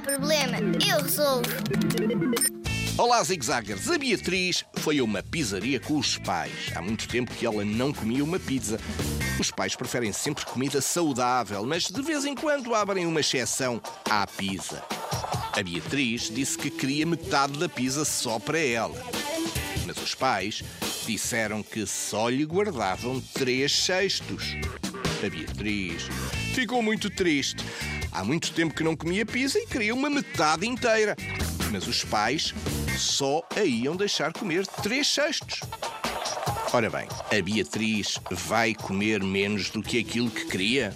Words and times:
problema, 0.00 0.58
eu 0.86 1.02
resolvo. 1.02 1.50
Olá, 2.98 3.22
zigzaggers. 3.22 3.90
A 3.90 3.98
Beatriz 3.98 4.64
foi 4.76 4.98
a 4.98 5.04
uma 5.04 5.22
pizzaria 5.22 5.78
com 5.78 5.98
os 5.98 6.16
pais. 6.16 6.70
Há 6.74 6.80
muito 6.80 7.06
tempo 7.06 7.34
que 7.34 7.44
ela 7.44 7.64
não 7.64 7.92
comia 7.92 8.24
uma 8.24 8.38
pizza. 8.38 8.80
Os 9.38 9.50
pais 9.50 9.76
preferem 9.76 10.12
sempre 10.12 10.46
comida 10.46 10.80
saudável, 10.80 11.64
mas 11.66 11.84
de 11.84 12.00
vez 12.00 12.24
em 12.24 12.34
quando 12.34 12.74
abrem 12.74 13.06
uma 13.06 13.20
exceção 13.20 13.82
à 14.08 14.26
pizza. 14.26 14.82
A 15.52 15.62
Beatriz 15.62 16.30
disse 16.30 16.56
que 16.56 16.70
queria 16.70 17.06
metade 17.06 17.58
da 17.58 17.68
pizza 17.68 18.04
só 18.04 18.38
para 18.38 18.58
ela. 18.58 18.96
Mas 19.86 19.98
os 19.98 20.14
pais 20.14 20.62
disseram 21.06 21.62
que 21.62 21.86
só 21.86 22.28
lhe 22.28 22.44
guardavam 22.44 23.20
três 23.34 23.72
cestos. 23.72 24.56
A 25.24 25.30
Beatriz 25.30 26.08
ficou 26.54 26.82
muito 26.82 27.08
triste. 27.08 27.64
Há 28.12 28.22
muito 28.22 28.52
tempo 28.52 28.74
que 28.74 28.84
não 28.84 28.94
comia 28.94 29.24
pizza 29.24 29.58
e 29.58 29.66
queria 29.66 29.94
uma 29.94 30.10
metade 30.10 30.66
inteira. 30.66 31.16
Mas 31.72 31.86
os 31.86 32.04
pais 32.04 32.54
só 32.98 33.42
a 33.56 33.62
iam 33.62 33.96
deixar 33.96 34.32
comer 34.32 34.66
três 34.66 35.08
cestos. 35.08 35.60
Ora 36.72 36.90
bem, 36.90 37.08
a 37.30 37.42
Beatriz 37.42 38.18
vai 38.30 38.74
comer 38.74 39.22
menos 39.22 39.70
do 39.70 39.82
que 39.82 39.98
aquilo 39.98 40.30
que 40.30 40.44
queria? 40.46 40.94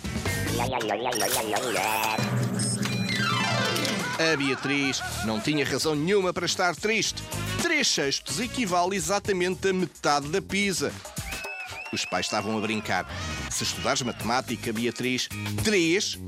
A 4.19 4.37
Beatriz 4.37 5.03
não 5.25 5.41
tinha 5.41 5.65
razão 5.65 5.95
nenhuma 5.95 6.33
para 6.33 6.45
estar 6.45 6.77
triste. 6.77 7.23
Três 7.63 7.89
cestos 7.89 8.39
equivale 8.39 8.97
exatamente 8.97 9.69
a 9.69 9.73
metade 9.73 10.29
da 10.29 10.43
pizza. 10.43 10.93
Os 11.93 12.05
pais 12.05 12.27
estavam 12.27 12.57
a 12.59 12.61
brincar. 12.61 13.07
Se 13.51 13.65
estudares 13.65 14.01
matemática, 14.03 14.73
Beatriz, 14.73 15.29
3 15.65 16.19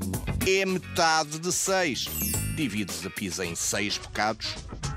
é 0.45 0.65
metade 0.65 1.39
de 1.39 1.51
6. 1.51 2.07
Divides 2.55 3.05
a 3.05 3.09
pizza 3.09 3.45
em 3.45 3.55
6 3.55 3.97
bocados, 3.97 4.53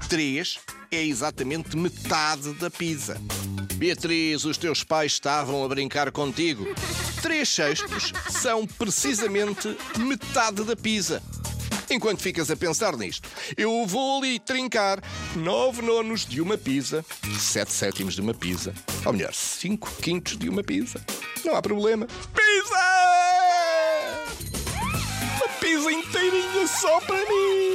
3 0.09 0.59
é 0.91 1.03
exatamente 1.03 1.77
metade 1.77 2.53
da 2.55 2.71
pizza. 2.71 3.21
Beatriz, 3.77 4.45
os 4.45 4.59
teus 4.59 4.83
pais 4.83 5.13
estavam 5.13 5.65
a 5.65 5.69
brincar 5.69 6.11
contigo. 6.11 6.67
3 7.23 7.49
sextos 7.49 8.13
são 8.29 8.67
precisamente 8.67 9.77
metade 9.99 10.65
da 10.65 10.77
pizza. 10.77 11.23
Enquanto 11.91 12.21
ficas 12.21 12.51
a 12.51 12.57
pensar 12.57 12.97
nisto, 12.97 13.29
eu 13.57 13.87
vou 13.87 14.19
ali 14.19 14.39
trincar 14.39 15.01
nove 15.37 15.83
nonos 15.83 16.27
de 16.27 16.41
uma 16.41 16.59
pizza, 16.59 17.05
sete 17.39 17.73
sétimos 17.73 18.15
de 18.15 18.21
uma 18.21 18.35
pizza, 18.35 18.75
ou 19.05 19.13
melhor, 19.13 19.33
cinco 19.33 19.91
quintos 20.03 20.37
de 20.37 20.49
uma 20.49 20.63
pizza. 20.63 21.01
Não 21.45 21.55
há 21.55 21.63
problema. 21.63 22.07
Pizza! 22.07 22.77
Uma 25.37 25.49
pizza 25.61 25.93
inteirinha 25.93 26.67
só 26.67 27.01
para 27.01 27.19
mim! 27.19 27.66